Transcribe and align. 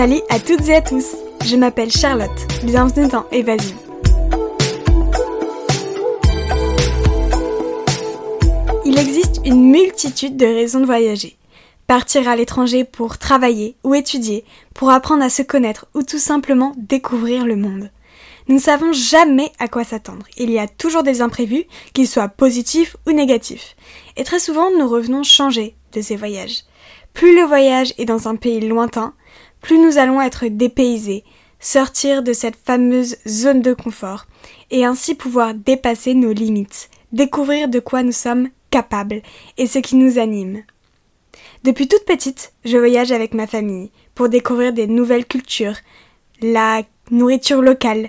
Salut 0.00 0.22
à 0.30 0.40
toutes 0.40 0.66
et 0.66 0.76
à 0.76 0.80
tous, 0.80 1.14
je 1.44 1.56
m'appelle 1.56 1.90
Charlotte, 1.90 2.30
bienvenue 2.64 3.06
dans 3.06 3.28
Évasion. 3.32 3.76
Il 8.86 8.98
existe 8.98 9.42
une 9.44 9.70
multitude 9.70 10.38
de 10.38 10.46
raisons 10.46 10.80
de 10.80 10.86
voyager. 10.86 11.36
Partir 11.86 12.28
à 12.28 12.36
l'étranger 12.36 12.84
pour 12.84 13.18
travailler 13.18 13.76
ou 13.84 13.94
étudier, 13.94 14.46
pour 14.72 14.88
apprendre 14.88 15.22
à 15.22 15.28
se 15.28 15.42
connaître 15.42 15.84
ou 15.92 16.02
tout 16.02 16.16
simplement 16.16 16.72
découvrir 16.78 17.44
le 17.44 17.56
monde. 17.56 17.90
Nous 18.48 18.54
ne 18.54 18.60
savons 18.60 18.94
jamais 18.94 19.52
à 19.58 19.68
quoi 19.68 19.84
s'attendre. 19.84 20.24
Il 20.38 20.50
y 20.50 20.58
a 20.58 20.66
toujours 20.66 21.02
des 21.02 21.20
imprévus, 21.20 21.64
qu'ils 21.92 22.08
soient 22.08 22.28
positifs 22.28 22.96
ou 23.06 23.12
négatifs. 23.12 23.76
Et 24.16 24.24
très 24.24 24.40
souvent, 24.40 24.70
nous 24.70 24.88
revenons 24.88 25.24
changés 25.24 25.74
de 25.92 26.00
ces 26.00 26.16
voyages. 26.16 26.62
Plus 27.12 27.36
le 27.36 27.42
voyage 27.42 27.92
est 27.98 28.04
dans 28.06 28.28
un 28.28 28.36
pays 28.36 28.60
lointain, 28.60 29.12
plus 29.60 29.78
nous 29.78 29.98
allons 29.98 30.20
être 30.20 30.46
dépaysés, 30.46 31.24
sortir 31.58 32.22
de 32.22 32.32
cette 32.32 32.56
fameuse 32.56 33.16
zone 33.28 33.62
de 33.62 33.74
confort, 33.74 34.26
et 34.70 34.84
ainsi 34.84 35.14
pouvoir 35.14 35.54
dépasser 35.54 36.14
nos 36.14 36.32
limites, 36.32 36.90
découvrir 37.12 37.68
de 37.68 37.80
quoi 37.80 38.02
nous 38.02 38.12
sommes 38.12 38.48
capables 38.70 39.22
et 39.58 39.66
ce 39.66 39.78
qui 39.78 39.96
nous 39.96 40.18
anime. 40.18 40.62
Depuis 41.64 41.88
toute 41.88 42.04
petite, 42.04 42.52
je 42.64 42.78
voyage 42.78 43.12
avec 43.12 43.34
ma 43.34 43.46
famille 43.46 43.90
pour 44.14 44.28
découvrir 44.28 44.72
des 44.72 44.86
nouvelles 44.86 45.26
cultures, 45.26 45.76
la 46.40 46.82
nourriture 47.10 47.60
locale, 47.60 48.08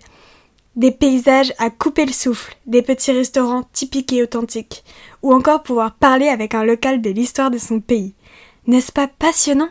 des 0.77 0.91
paysages 0.91 1.53
à 1.57 1.69
couper 1.69 2.05
le 2.05 2.13
souffle, 2.13 2.55
des 2.65 2.81
petits 2.81 3.11
restaurants 3.11 3.63
typiques 3.73 4.13
et 4.13 4.23
authentiques, 4.23 4.85
ou 5.21 5.33
encore 5.33 5.63
pouvoir 5.63 5.95
parler 5.95 6.29
avec 6.29 6.55
un 6.55 6.63
local 6.63 7.01
de 7.01 7.09
l'histoire 7.09 7.51
de 7.51 7.57
son 7.57 7.81
pays. 7.81 8.13
N'est-ce 8.67 8.91
pas 8.91 9.07
passionnant? 9.07 9.69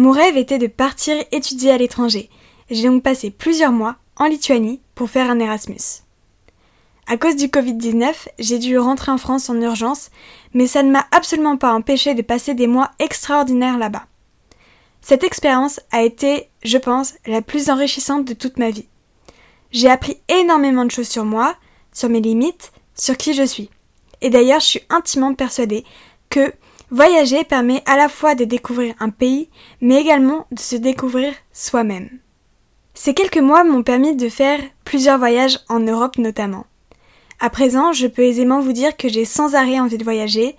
Mon 0.00 0.12
rêve 0.12 0.38
était 0.38 0.56
de 0.56 0.66
partir 0.66 1.22
étudier 1.30 1.72
à 1.72 1.76
l'étranger. 1.76 2.30
J'ai 2.70 2.88
donc 2.88 3.02
passé 3.02 3.30
plusieurs 3.30 3.70
mois 3.70 3.96
en 4.16 4.28
Lituanie 4.28 4.80
pour 4.94 5.10
faire 5.10 5.28
un 5.28 5.38
Erasmus. 5.38 6.04
À 7.06 7.18
cause 7.18 7.36
du 7.36 7.48
Covid-19, 7.48 8.14
j'ai 8.38 8.58
dû 8.58 8.78
rentrer 8.78 9.12
en 9.12 9.18
France 9.18 9.50
en 9.50 9.60
urgence, 9.60 10.10
mais 10.54 10.66
ça 10.66 10.82
ne 10.82 10.90
m'a 10.90 11.04
absolument 11.10 11.58
pas 11.58 11.74
empêché 11.74 12.14
de 12.14 12.22
passer 12.22 12.54
des 12.54 12.66
mois 12.66 12.92
extraordinaires 12.98 13.76
là-bas. 13.76 14.06
Cette 15.02 15.22
expérience 15.22 15.80
a 15.92 16.02
été, 16.02 16.48
je 16.64 16.78
pense, 16.78 17.12
la 17.26 17.42
plus 17.42 17.68
enrichissante 17.68 18.24
de 18.24 18.32
toute 18.32 18.56
ma 18.56 18.70
vie. 18.70 18.88
J'ai 19.70 19.90
appris 19.90 20.16
énormément 20.28 20.86
de 20.86 20.90
choses 20.90 21.08
sur 21.08 21.26
moi, 21.26 21.56
sur 21.92 22.08
mes 22.08 22.22
limites, 22.22 22.72
sur 22.94 23.18
qui 23.18 23.34
je 23.34 23.44
suis. 23.44 23.68
Et 24.22 24.30
d'ailleurs, 24.30 24.60
je 24.60 24.66
suis 24.66 24.82
intimement 24.88 25.34
persuadée 25.34 25.84
que 26.30 26.54
Voyager 26.90 27.44
permet 27.44 27.82
à 27.86 27.96
la 27.96 28.08
fois 28.08 28.34
de 28.34 28.44
découvrir 28.44 28.94
un 28.98 29.10
pays, 29.10 29.48
mais 29.80 30.00
également 30.00 30.46
de 30.50 30.58
se 30.58 30.74
découvrir 30.74 31.32
soi-même. 31.52 32.18
Ces 32.94 33.14
quelques 33.14 33.38
mois 33.38 33.62
m'ont 33.62 33.84
permis 33.84 34.16
de 34.16 34.28
faire 34.28 34.60
plusieurs 34.84 35.18
voyages 35.18 35.60
en 35.68 35.78
Europe 35.78 36.18
notamment. 36.18 36.66
À 37.38 37.48
présent, 37.48 37.92
je 37.92 38.08
peux 38.08 38.22
aisément 38.22 38.60
vous 38.60 38.72
dire 38.72 38.96
que 38.96 39.08
j'ai 39.08 39.24
sans 39.24 39.54
arrêt 39.54 39.78
envie 39.78 39.98
de 39.98 40.04
voyager, 40.04 40.56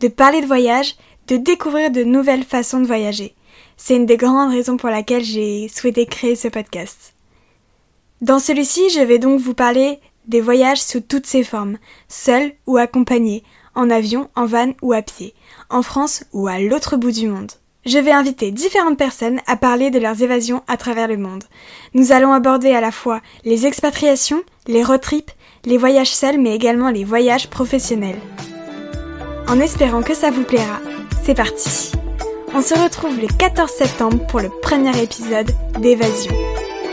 de 0.00 0.08
parler 0.08 0.40
de 0.40 0.46
voyage, 0.46 0.96
de 1.28 1.36
découvrir 1.36 1.90
de 1.90 2.02
nouvelles 2.02 2.44
façons 2.44 2.80
de 2.80 2.86
voyager. 2.86 3.34
C'est 3.76 3.96
une 3.96 4.06
des 4.06 4.16
grandes 4.16 4.50
raisons 4.50 4.76
pour 4.76 4.88
laquelle 4.88 5.22
j'ai 5.22 5.68
souhaité 5.68 6.06
créer 6.06 6.34
ce 6.34 6.48
podcast. 6.48 7.14
Dans 8.20 8.38
celui-ci, 8.38 8.88
je 8.90 9.00
vais 9.00 9.18
donc 9.18 9.38
vous 9.38 9.54
parler 9.54 10.00
des 10.26 10.40
voyages 10.40 10.82
sous 10.82 11.00
toutes 11.00 11.26
ses 11.26 11.44
formes, 11.44 11.78
seuls 12.08 12.52
ou 12.66 12.78
accompagnés, 12.78 13.44
en 13.74 13.90
avion, 13.90 14.28
en 14.36 14.46
van 14.46 14.72
ou 14.82 14.92
à 14.92 15.02
pied, 15.02 15.34
en 15.70 15.82
France 15.82 16.24
ou 16.32 16.48
à 16.48 16.58
l'autre 16.58 16.96
bout 16.96 17.12
du 17.12 17.28
monde. 17.28 17.52
Je 17.86 17.98
vais 17.98 18.12
inviter 18.12 18.50
différentes 18.50 18.96
personnes 18.96 19.40
à 19.46 19.56
parler 19.56 19.90
de 19.90 19.98
leurs 19.98 20.22
évasions 20.22 20.62
à 20.68 20.76
travers 20.76 21.06
le 21.06 21.18
monde. 21.18 21.44
Nous 21.92 22.12
allons 22.12 22.32
aborder 22.32 22.72
à 22.72 22.80
la 22.80 22.90
fois 22.90 23.20
les 23.44 23.66
expatriations, 23.66 24.42
les 24.66 24.82
road 24.82 25.02
trips, 25.02 25.32
les 25.66 25.76
voyages 25.76 26.14
seuls 26.14 26.40
mais 26.40 26.54
également 26.54 26.90
les 26.90 27.04
voyages 27.04 27.50
professionnels. 27.50 28.20
En 29.48 29.60
espérant 29.60 30.02
que 30.02 30.14
ça 30.14 30.30
vous 30.30 30.44
plaira, 30.44 30.80
c'est 31.24 31.34
parti. 31.34 31.92
On 32.54 32.62
se 32.62 32.74
retrouve 32.74 33.20
le 33.20 33.26
14 33.26 33.70
septembre 33.70 34.26
pour 34.28 34.40
le 34.40 34.48
premier 34.62 34.96
épisode 35.02 35.50
d'Évasion. 35.80 36.32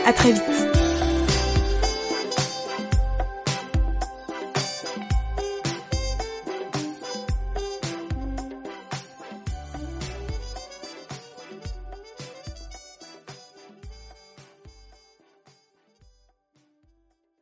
À 0.04 0.12
très 0.12 0.32
vite. 0.32 0.81